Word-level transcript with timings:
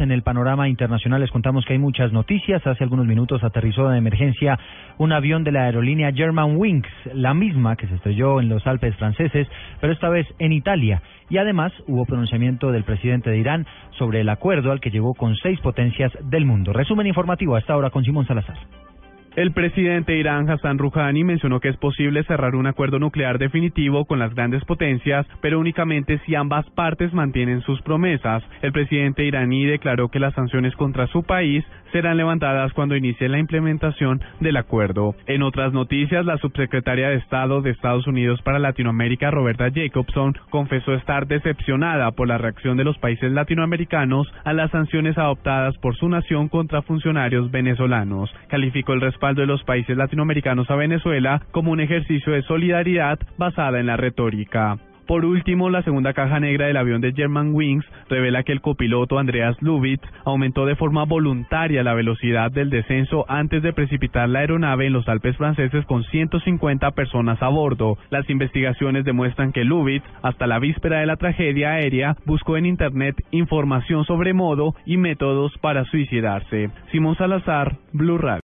En 0.00 0.10
el 0.10 0.22
panorama 0.22 0.68
internacional 0.68 1.20
les 1.20 1.30
contamos 1.30 1.64
que 1.64 1.74
hay 1.74 1.78
muchas 1.78 2.12
noticias. 2.12 2.66
Hace 2.66 2.82
algunos 2.82 3.06
minutos 3.06 3.44
aterrizó 3.44 3.88
de 3.88 3.98
emergencia 3.98 4.58
un 4.98 5.12
avión 5.12 5.44
de 5.44 5.52
la 5.52 5.66
aerolínea 5.66 6.10
Germanwings, 6.12 6.88
la 7.14 7.32
misma 7.32 7.76
que 7.76 7.86
se 7.86 7.94
estrelló 7.94 8.40
en 8.40 8.48
los 8.48 8.66
Alpes 8.66 8.96
franceses, 8.96 9.46
pero 9.80 9.92
esta 9.92 10.08
vez 10.08 10.26
en 10.40 10.52
Italia. 10.52 11.00
Y 11.30 11.38
además 11.38 11.72
hubo 11.86 12.06
pronunciamiento 12.06 12.72
del 12.72 12.82
presidente 12.82 13.30
de 13.30 13.38
Irán 13.38 13.66
sobre 13.98 14.20
el 14.22 14.28
acuerdo 14.30 14.72
al 14.72 14.80
que 14.80 14.90
llegó 14.90 15.14
con 15.14 15.36
seis 15.36 15.60
potencias 15.60 16.10
del 16.24 16.44
mundo. 16.44 16.72
Resumen 16.72 17.06
informativo 17.06 17.54
hasta 17.54 17.74
ahora 17.74 17.90
con 17.90 18.02
Simón 18.02 18.26
Salazar. 18.26 18.58
El 19.36 19.52
presidente 19.52 20.12
de 20.12 20.18
Irán, 20.18 20.50
Hassan 20.50 20.78
Rouhani, 20.78 21.22
mencionó 21.22 21.60
que 21.60 21.68
es 21.68 21.76
posible 21.76 22.24
cerrar 22.24 22.54
un 22.56 22.66
acuerdo 22.66 22.98
nuclear 22.98 23.38
definitivo 23.38 24.04
con 24.04 24.18
las 24.18 24.34
grandes 24.34 24.64
potencias, 24.64 25.26
pero 25.40 25.60
únicamente 25.60 26.18
si 26.26 26.34
ambas 26.34 26.68
partes 26.70 27.12
mantienen 27.12 27.60
sus 27.62 27.80
promesas. 27.82 28.42
El 28.62 28.72
presidente 28.72 29.24
iraní 29.24 29.64
declaró 29.64 30.08
que 30.08 30.18
las 30.18 30.34
sanciones 30.34 30.74
contra 30.74 31.06
su 31.06 31.22
país 31.22 31.64
serán 31.92 32.16
levantadas 32.16 32.72
cuando 32.72 32.96
inicie 32.96 33.28
la 33.28 33.38
implementación 33.38 34.20
del 34.40 34.56
acuerdo. 34.56 35.14
En 35.26 35.42
otras 35.42 35.72
noticias, 35.72 36.24
la 36.24 36.38
subsecretaria 36.38 37.08
de 37.08 37.16
Estado 37.16 37.62
de 37.62 37.70
Estados 37.70 38.06
Unidos 38.06 38.42
para 38.42 38.58
Latinoamérica, 38.58 39.30
Roberta 39.30 39.70
Jacobson, 39.74 40.34
confesó 40.50 40.94
estar 40.94 41.26
decepcionada 41.26 42.10
por 42.12 42.28
la 42.28 42.38
reacción 42.38 42.76
de 42.76 42.84
los 42.84 42.98
países 42.98 43.32
latinoamericanos 43.32 44.32
a 44.44 44.52
las 44.52 44.70
sanciones 44.70 45.16
adoptadas 45.16 45.76
por 45.78 45.96
su 45.96 46.08
nación 46.08 46.48
contra 46.48 46.82
funcionarios 46.82 47.50
venezolanos. 47.50 48.30
Calificó 48.48 48.92
el 48.92 49.00
respaldo 49.18 49.40
de 49.40 49.48
los 49.48 49.64
países 49.64 49.96
latinoamericanos 49.96 50.70
a 50.70 50.76
Venezuela 50.76 51.42
como 51.50 51.72
un 51.72 51.80
ejercicio 51.80 52.32
de 52.32 52.42
solidaridad 52.42 53.18
basada 53.36 53.80
en 53.80 53.86
la 53.86 53.96
retórica. 53.96 54.78
Por 55.08 55.24
último, 55.24 55.70
la 55.70 55.82
segunda 55.82 56.12
caja 56.12 56.38
negra 56.38 56.66
del 56.66 56.76
avión 56.76 57.00
de 57.00 57.14
Germanwings 57.14 57.84
revela 58.10 58.42
que 58.42 58.52
el 58.52 58.60
copiloto 58.60 59.18
Andreas 59.18 59.56
Lubitz 59.60 60.06
aumentó 60.24 60.66
de 60.66 60.76
forma 60.76 61.04
voluntaria 61.04 61.82
la 61.82 61.94
velocidad 61.94 62.52
del 62.52 62.68
descenso 62.68 63.24
antes 63.26 63.62
de 63.62 63.72
precipitar 63.72 64.28
la 64.28 64.40
aeronave 64.40 64.86
en 64.86 64.92
los 64.92 65.08
Alpes 65.08 65.36
franceses 65.38 65.84
con 65.86 66.04
150 66.04 66.90
personas 66.90 67.42
a 67.42 67.48
bordo. 67.48 67.96
Las 68.10 68.28
investigaciones 68.28 69.06
demuestran 69.06 69.52
que 69.52 69.64
Lubitz, 69.64 70.04
hasta 70.22 70.46
la 70.46 70.58
víspera 70.58 71.00
de 71.00 71.06
la 71.06 71.16
tragedia 71.16 71.72
aérea, 71.72 72.14
buscó 72.26 72.58
en 72.58 72.66
Internet 72.66 73.16
información 73.30 74.04
sobre 74.04 74.34
modo 74.34 74.74
y 74.84 74.98
métodos 74.98 75.56
para 75.58 75.84
suicidarse. 75.86 76.68
Simón 76.92 77.16
Salazar, 77.16 77.78
Blue 77.94 78.18
Radio. 78.18 78.36